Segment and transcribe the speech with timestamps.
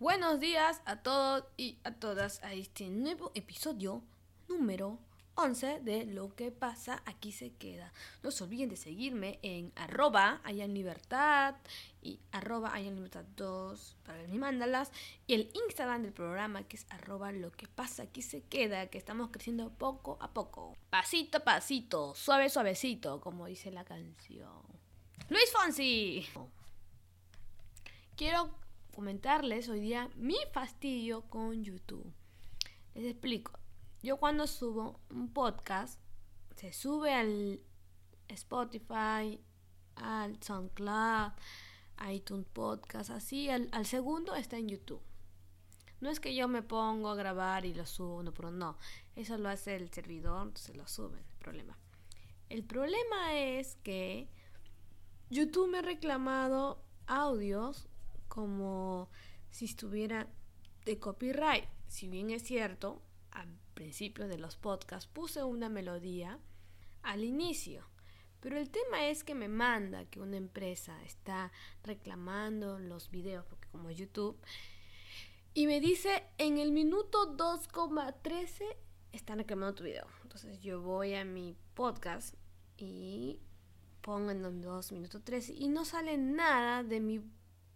[0.00, 4.04] Buenos días a todos y a todas a este nuevo episodio
[4.46, 5.00] número
[5.34, 7.92] 11 de Lo que pasa aquí se queda.
[8.22, 11.56] No se olviden de seguirme en arroba en libertad
[12.00, 14.92] y arroba en libertad 2 para mis mándalas
[15.26, 18.98] y el Instagram del programa que es arroba lo que pasa aquí se queda que
[18.98, 20.76] estamos creciendo poco a poco.
[20.90, 24.62] Pasito a pasito, suave suavecito como dice la canción.
[25.28, 26.24] Luis Fonsi.
[28.14, 28.67] Quiero
[28.98, 32.12] comentarles hoy día mi fastidio con YouTube.
[32.96, 33.52] Les explico.
[34.02, 36.00] Yo cuando subo un podcast,
[36.56, 37.60] se sube al
[38.26, 39.40] Spotify,
[39.94, 41.30] al SoundCloud,
[42.10, 45.02] iTunes Podcast, así, al, segundo está en YouTube.
[46.00, 48.78] No es que yo me pongo a grabar y lo subo uno por uno, no.
[49.14, 51.78] Eso lo hace el servidor, se lo suben, el problema.
[52.48, 54.28] El problema es que
[55.30, 57.88] YouTube me ha reclamado audios
[58.28, 59.10] como
[59.50, 60.28] si estuviera
[60.84, 61.64] de copyright.
[61.88, 66.38] Si bien es cierto, al principio de los podcasts puse una melodía
[67.02, 67.88] al inicio.
[68.40, 71.50] Pero el tema es que me manda que una empresa está
[71.82, 74.38] reclamando los videos, porque como YouTube,
[75.54, 78.62] y me dice en el minuto 2,13
[79.12, 80.06] están reclamando tu video.
[80.22, 82.34] Entonces yo voy a mi podcast
[82.76, 83.40] y
[84.02, 87.20] pongo en los 2 minutos 13 y no sale nada de mi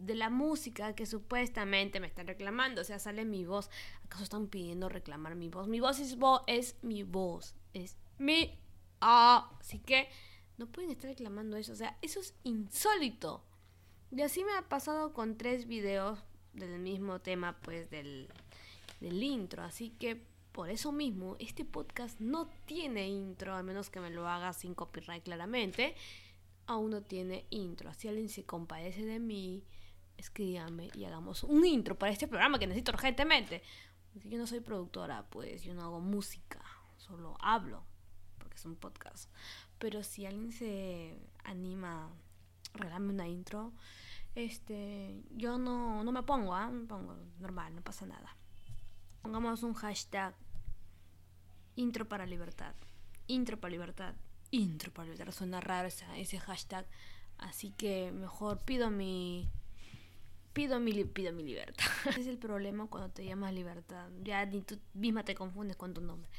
[0.00, 2.80] de la música que supuestamente me están reclamando.
[2.80, 3.70] O sea, sale mi voz.
[4.04, 5.68] ¿Acaso están pidiendo reclamar mi voz?
[5.68, 7.54] Mi voz es, es mi voz.
[7.74, 8.58] Es mi...
[9.00, 10.08] Ah, así que
[10.58, 11.72] no pueden estar reclamando eso.
[11.72, 13.44] O sea, eso es insólito.
[14.10, 16.18] Y así me ha pasado con tres videos
[16.54, 18.28] del mismo tema, pues del,
[19.00, 19.62] del intro.
[19.62, 24.26] Así que por eso mismo, este podcast no tiene intro, a menos que me lo
[24.26, 25.94] haga sin copyright claramente.
[26.66, 27.92] Aún no tiene intro.
[27.94, 29.64] Si alguien se compadece de mí,
[30.20, 33.62] escríbame y hagamos un intro para este programa que necesito urgentemente.
[34.12, 36.60] Porque yo no soy productora, pues yo no hago música,
[36.96, 37.84] solo hablo,
[38.38, 39.30] porque es un podcast.
[39.78, 42.06] Pero si alguien se anima
[42.74, 43.72] a regalarme una intro,
[44.34, 46.68] este, yo no, no me pongo, ¿ah?
[46.68, 48.36] Me pongo normal, no pasa nada.
[49.22, 50.34] Pongamos un hashtag
[51.76, 52.74] intro para libertad.
[53.26, 54.14] Intro para libertad.
[54.50, 55.32] Intro para libertad.
[55.32, 56.86] Suena raro ese hashtag.
[57.38, 59.48] Así que mejor pido mi
[60.52, 61.86] pido mi, pido mi libertad.
[62.18, 64.08] es el problema cuando te llamas libertad.
[64.22, 66.30] Ya ni tú misma te confundes con tu nombre.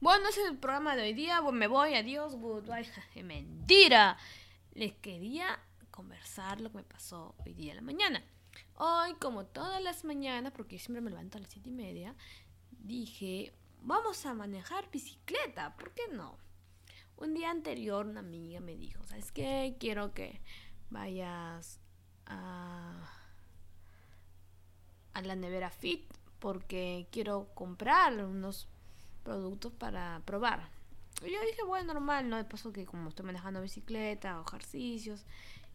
[0.00, 1.40] Bueno, ese es el programa de hoy día.
[1.42, 2.88] me voy, adiós, goodbye.
[3.22, 4.16] Mentira.
[4.72, 5.58] Les quería
[5.90, 8.24] conversar lo que me pasó hoy día en la mañana.
[8.74, 12.14] Hoy, como todas las mañanas, porque siempre me levanto a las siete y media,
[12.70, 16.38] dije, vamos a manejar bicicleta, ¿por qué no?
[17.16, 19.76] Un día anterior una amiga me dijo, ¿sabes qué?
[19.80, 20.40] Quiero que
[20.90, 21.80] vayas
[22.28, 22.94] a,
[25.22, 26.04] la nevera Fit
[26.38, 28.68] porque quiero comprar unos
[29.24, 30.68] productos para probar.
[31.20, 35.26] Y yo dije, bueno, normal, no de paso que como estoy manejando bicicleta o ejercicios,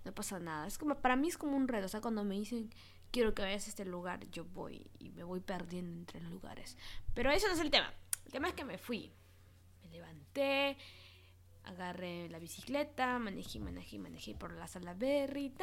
[0.05, 0.65] no pasa nada.
[0.65, 2.69] Es como, para mí es como un reto, o sea, cuando me dicen,
[3.11, 6.77] quiero que vayas a este lugar, yo voy y me voy perdiendo entre lugares.
[7.13, 7.93] Pero eso no es el tema.
[8.25, 9.11] El tema es que me fui.
[9.81, 10.77] Me levanté,
[11.65, 15.53] agarré la bicicleta, manejé, manejé, manejé por la sala Berry,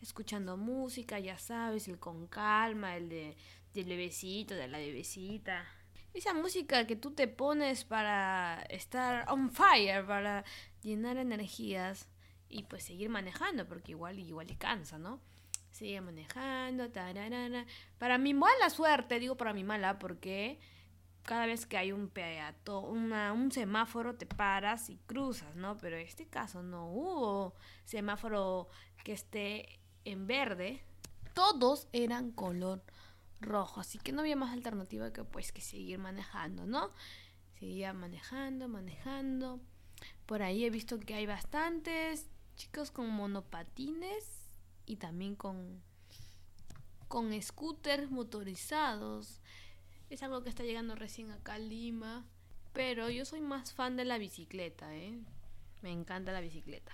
[0.00, 3.36] escuchando música, ya sabes, el con calma, el de,
[3.74, 5.64] del bebecito, de la bebecita.
[6.12, 10.44] Esa música que tú te pones para estar on fire, para
[10.82, 12.08] llenar energías
[12.48, 15.20] y pues seguir manejando, porque igual, igual le cansa, ¿no?
[15.70, 16.92] Sigue manejando,
[17.98, 20.58] para mi mala suerte, digo para mi mala, porque
[21.22, 25.76] cada vez que hay un peatón, un semáforo, te paras y cruzas, ¿no?
[25.78, 28.68] Pero en este caso no hubo semáforo
[29.04, 30.82] que esté en verde.
[31.34, 32.82] Todos eran color
[33.40, 36.90] rojo, así que no había más alternativa que pues que seguir manejando, ¿no?
[37.58, 39.60] Seguía manejando, manejando.
[40.26, 44.50] Por ahí he visto que hay bastantes chicos con monopatines
[44.86, 45.82] y también con
[47.08, 49.42] con scooters motorizados
[50.14, 52.26] es algo que está llegando recién acá a Lima.
[52.72, 55.18] Pero yo soy más fan de la bicicleta, ¿eh?
[55.82, 56.92] Me encanta la bicicleta.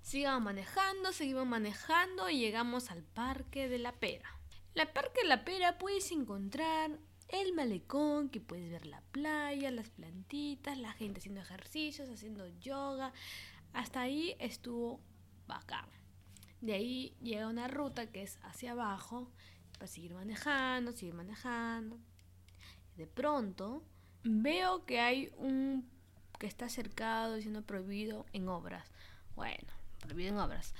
[0.00, 4.28] Sigamos manejando, seguimos manejando y llegamos al Parque de la Pera.
[4.74, 6.98] En el Parque de la Pera puedes encontrar
[7.28, 13.12] el malecón, que puedes ver la playa, las plantitas, la gente haciendo ejercicios, haciendo yoga.
[13.72, 15.00] Hasta ahí estuvo
[15.46, 15.88] bacán.
[16.60, 19.30] De ahí llega una ruta que es hacia abajo
[19.78, 21.98] para seguir manejando, seguir manejando.
[22.96, 23.82] De pronto
[24.22, 25.88] veo que hay un
[26.38, 28.90] que está cercado diciendo prohibido en obras.
[29.36, 30.74] Bueno, prohibido en obras.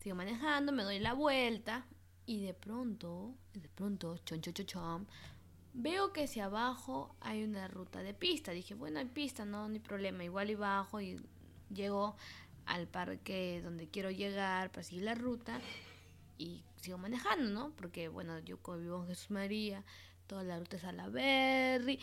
[0.00, 1.86] Sigo manejando, me doy la vuelta
[2.26, 5.06] Y de pronto, de pronto, chon, chon,
[5.74, 8.52] veo que hacia abajo hay una ruta de pista.
[8.52, 10.24] Dije, bueno, hay pista, no, no hay problema.
[10.24, 11.20] Igual y bajo y
[11.72, 12.16] llego
[12.66, 15.60] al parque donde quiero llegar para seguir la ruta
[16.38, 17.72] y sigo manejando, ¿no?
[17.76, 19.84] Porque, bueno, yo vivo en Jesús María,
[20.26, 21.98] toda la ruta es a la Berry.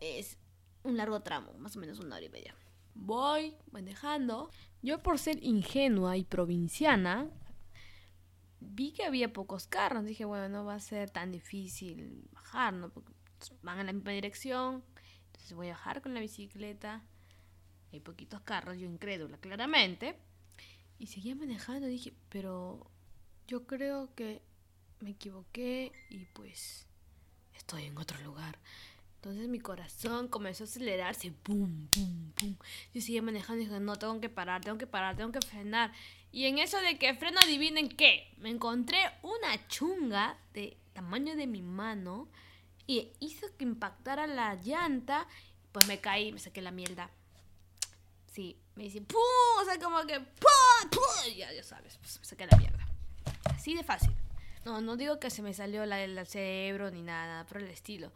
[0.00, 0.36] Es
[0.82, 2.54] un largo tramo, más o menos una hora y media.
[2.94, 4.50] Voy manejando.
[4.82, 7.30] Yo por ser ingenua y provinciana,
[8.60, 10.04] vi que había pocos carros.
[10.04, 12.90] Dije, bueno, no va a ser tan difícil bajar, ¿no?
[12.90, 13.12] Porque
[13.62, 14.82] van en la misma dirección.
[15.26, 17.02] Entonces voy a bajar con la bicicleta.
[17.92, 20.18] Hay poquitos carros, yo incrédula, claramente.
[20.98, 21.86] Y seguía manejando.
[21.86, 22.90] Dije, pero
[23.46, 24.42] yo creo que
[25.00, 26.86] me equivoqué y pues
[27.54, 28.58] estoy en otro lugar.
[29.16, 32.56] Entonces mi corazón comenzó a acelerarse, pum, pum, pum.
[32.94, 35.92] Yo seguía manejando y dije, no, tengo que parar, tengo que parar, tengo que frenar.
[36.30, 41.46] Y en eso de que freno, adivinen qué, me encontré una chunga de tamaño de
[41.46, 42.28] mi mano
[42.86, 45.26] y hizo que impactara la llanta,
[45.72, 47.10] pues me caí, me saqué la mierda.
[48.32, 49.20] Sí, me dice, ¡pum!
[49.60, 50.20] O sea, como que.
[51.36, 52.85] Ya, ya sabes, pues me saqué la mierda.
[53.66, 54.14] Así de fácil.
[54.64, 58.12] No, no digo que se me salió la del cerebro ni nada, por el estilo.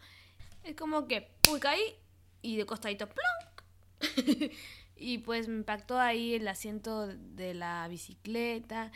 [0.62, 1.96] Es como que, uy, caí
[2.40, 4.12] y de costadito, ¡plonk!
[4.96, 8.92] y pues me impactó ahí el asiento de la bicicleta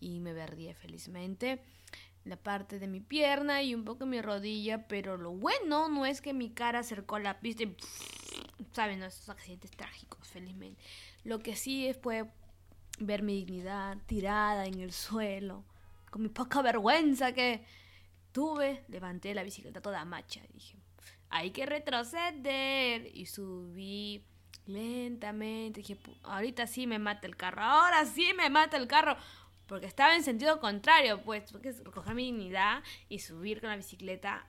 [0.00, 1.60] y me perdí felizmente
[2.24, 6.22] la parte de mi pierna y un poco mi rodilla, pero lo bueno no es
[6.22, 7.76] que mi cara acercó la pista y,
[8.72, 10.82] saben, esos accidentes trágicos, felizmente.
[11.24, 12.30] Lo que sí fue
[12.98, 15.66] ver mi dignidad tirada en el suelo,
[16.10, 17.64] con mi poca vergüenza que
[18.32, 20.78] tuve, levanté la bicicleta toda macha y dije,
[21.30, 23.10] hay que retroceder.
[23.14, 24.24] Y subí
[24.66, 25.80] lentamente.
[25.80, 29.16] Dije, ahorita sí me mata el carro, ahora sí me mata el carro.
[29.66, 34.46] Porque estaba en sentido contrario, pues, porque recoger mi dignidad y subir con la bicicleta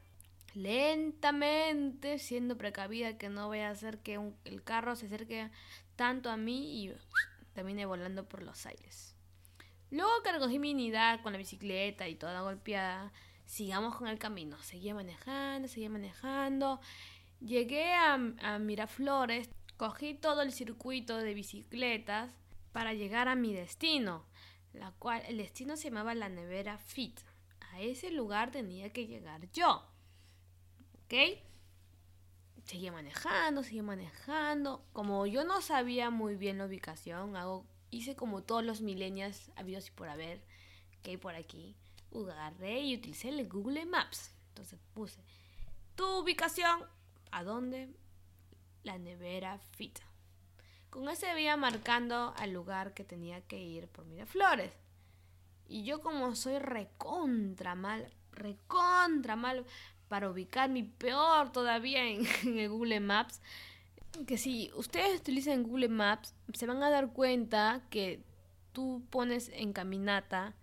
[0.54, 5.52] lentamente, siendo precavida que no voy a hacer que el carro se acerque
[5.98, 6.94] tanto a mí y
[7.54, 9.19] termine volando por los aires.
[9.92, 13.12] Luego que recogí mi dignidad con la bicicleta y toda golpeada,
[13.46, 14.62] sigamos con el camino.
[14.62, 16.80] Seguía manejando, seguía manejando.
[17.42, 18.18] Llegué a,
[18.60, 22.32] Miraflores, cogí todo el circuito de bicicletas
[22.72, 24.26] para llegar a mi destino,
[24.74, 27.20] la cual el destino se llamaba la nevera Fit.
[27.72, 29.84] A ese lugar tenía que llegar yo.
[31.06, 31.40] ¿Ok?
[32.66, 34.86] Seguía manejando, seguía manejando.
[34.94, 39.88] Como yo no sabía muy bien la ubicación, hago, hice como todos los milenios habidos
[39.88, 40.42] y por haber
[41.02, 41.76] que hay por aquí
[42.14, 44.32] agarré y utilicé el Google Maps.
[44.50, 45.22] Entonces puse
[45.96, 46.82] tu ubicación,
[47.32, 47.90] ¿a dónde?
[48.84, 50.00] La nevera Fit.
[50.90, 54.72] Con ese veía marcando al lugar que tenía que ir por Miraflores.
[55.68, 59.66] Y yo como soy recontra mal, recontra mal
[60.08, 63.42] para ubicar mi peor todavía en, en el Google Maps,
[64.26, 68.24] que si ustedes utilizan Google Maps, se van a dar cuenta que
[68.72, 70.56] tú pones en caminata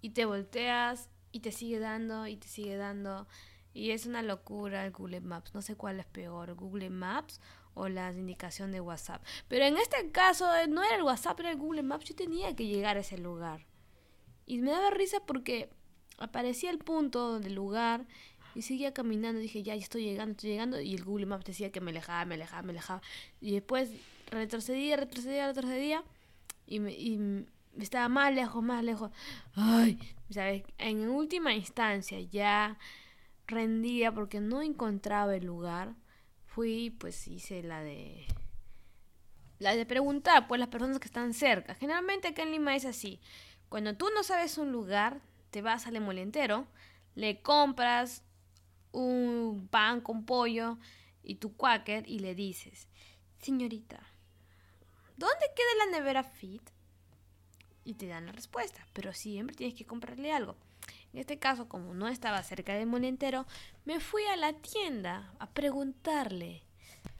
[0.00, 3.26] y te volteas y te sigue dando y te sigue dando.
[3.74, 5.54] Y es una locura el Google Maps.
[5.54, 7.40] No sé cuál es peor, Google Maps
[7.74, 9.24] o la indicación de WhatsApp.
[9.48, 12.04] Pero en este caso eh, no era el WhatsApp, era el Google Maps.
[12.04, 13.66] Yo tenía que llegar a ese lugar.
[14.44, 15.70] Y me daba risa porque
[16.18, 18.06] aparecía el punto del lugar
[18.54, 19.40] y seguía caminando.
[19.40, 20.80] Dije, ya, estoy llegando, estoy llegando.
[20.80, 23.02] Y el Google Maps decía que me alejaba, me alejaba, me alejaba.
[23.40, 23.90] Y después
[24.30, 26.04] retrocedía, retrocedía, retrocedía.
[26.66, 27.46] Y, me, y
[27.78, 29.10] estaba más lejos, más lejos.
[29.54, 29.98] Ay,
[30.30, 30.62] ¿sabes?
[30.78, 32.78] En última instancia ya
[33.46, 35.94] rendía porque no encontraba el lugar.
[36.46, 38.26] Fui, pues hice la de
[39.58, 41.74] la de preguntar pues las personas que están cerca.
[41.76, 43.20] Generalmente acá en Lima es así.
[43.68, 46.66] Cuando tú no sabes un lugar, te vas al entero
[47.14, 48.22] le compras
[48.92, 50.78] un pan con pollo
[51.22, 52.88] y tu quaker y le dices,
[53.40, 54.00] señorita,
[55.16, 56.62] ¿dónde queda la nevera fit?
[57.84, 60.56] y te dan la respuesta, pero siempre tienes que comprarle algo.
[61.12, 63.46] En este caso, como no estaba cerca del monentero,
[63.84, 66.62] me fui a la tienda a preguntarle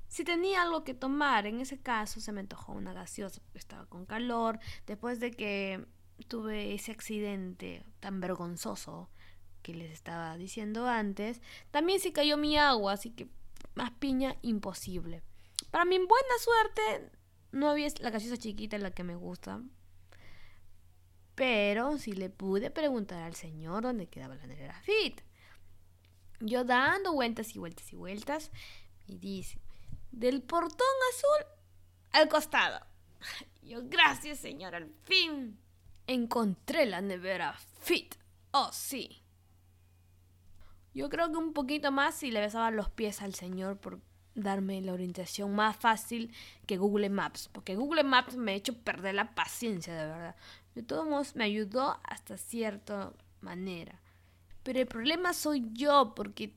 [0.08, 1.46] si tenía algo que tomar.
[1.46, 4.58] En ese caso se me antojó una gaseosa porque estaba con calor.
[4.86, 5.84] Después de que
[6.28, 9.10] tuve ese accidente tan vergonzoso
[9.62, 11.40] que les estaba diciendo antes,
[11.70, 13.28] también se cayó mi agua, así que
[13.74, 15.22] más piña imposible.
[15.70, 17.10] Para mi buena suerte,
[17.52, 19.62] no había la gaseosa chiquita la que me gusta,
[21.34, 25.20] pero sí le pude preguntar al señor dónde quedaba la nevera fit.
[26.40, 28.50] Yo dando vueltas y vueltas y vueltas,
[29.06, 29.60] y dice,
[30.10, 31.46] del portón azul
[32.12, 32.84] al costado.
[33.62, 35.58] Yo, gracias señor, al fin
[36.06, 38.14] encontré la nevera fit.
[38.50, 39.21] Oh, sí.
[40.94, 44.00] Yo creo que un poquito más si le besaba los pies al Señor por
[44.34, 46.34] darme la orientación más fácil
[46.66, 50.36] que Google Maps, porque Google Maps me ha hecho perder la paciencia, de verdad.
[50.74, 54.00] De todos modos, me ayudó hasta cierta manera.
[54.62, 56.54] Pero el problema soy yo, porque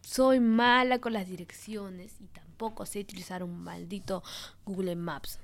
[0.00, 4.22] soy mala con las direcciones y tampoco sé utilizar un maldito
[4.64, 5.38] Google Maps.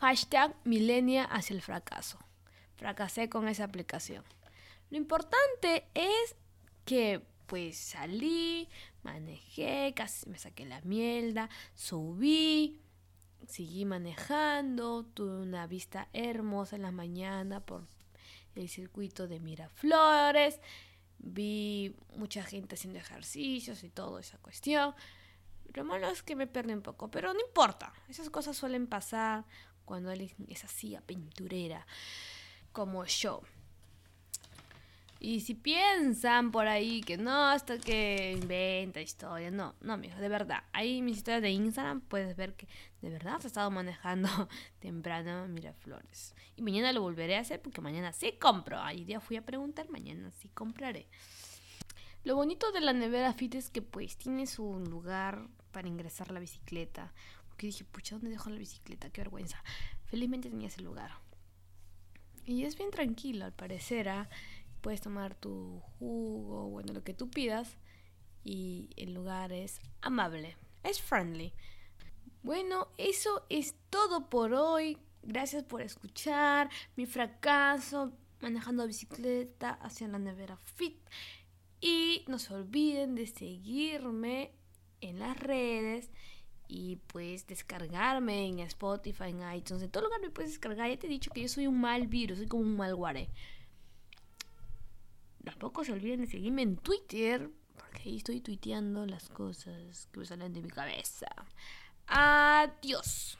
[0.00, 2.18] Hashtag milenia hacia el fracaso.
[2.76, 4.24] Fracasé con esa aplicación.
[4.90, 6.34] Lo importante es
[6.84, 8.68] que pues salí,
[9.02, 12.80] manejé, casi me saqué la mierda, subí,
[13.46, 17.86] seguí manejando, tuve una vista hermosa en la mañana por
[18.54, 20.60] el circuito de Miraflores,
[21.18, 24.94] vi mucha gente haciendo ejercicios y toda esa cuestión.
[25.74, 29.44] Lo malo es que me perdí un poco, pero no importa, esas cosas suelen pasar
[29.84, 31.86] cuando alguien es así aventurera
[32.72, 33.42] como yo.
[35.24, 40.28] Y si piensan por ahí que no, hasta que inventa historia, no, no, mijo, de
[40.28, 40.64] verdad.
[40.72, 42.66] Ahí mis historias de Instagram puedes ver que
[43.02, 44.28] de verdad he estado manejando
[44.80, 46.34] temprano Miraflores.
[46.56, 48.80] Y mañana lo volveré a hacer porque mañana sí compro.
[48.80, 51.06] Ahí día fui a preguntar, mañana sí compraré.
[52.24, 56.40] Lo bonito de la nevera Fit es que pues tienes un lugar para ingresar la
[56.40, 57.14] bicicleta.
[57.46, 59.10] Porque dije, pucha, ¿dónde dejo la bicicleta?
[59.10, 59.62] Qué vergüenza.
[60.04, 61.12] Felizmente tenía ese lugar.
[62.44, 64.08] Y es bien tranquilo, al parecer.
[64.08, 64.28] ¿ah?
[64.82, 67.78] Puedes tomar tu jugo, bueno, lo que tú pidas
[68.44, 71.54] y el lugar es amable, es friendly.
[72.42, 74.98] Bueno, eso es todo por hoy.
[75.22, 80.98] Gracias por escuchar mi fracaso manejando bicicleta hacia la nevera fit.
[81.80, 84.52] Y no se olviden de seguirme
[85.00, 86.10] en las redes
[86.68, 90.88] y pues descargarme en Spotify, en iTunes, en todo lugar me puedes descargar.
[90.90, 93.28] Ya te he dicho que yo soy un mal virus, soy como un malware.
[95.44, 100.26] Tampoco se olviden de seguirme en Twitter, porque ahí estoy tuiteando las cosas que me
[100.26, 101.28] salen de mi cabeza.
[102.06, 103.38] Adiós.